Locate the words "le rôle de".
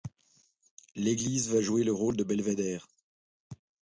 1.83-2.23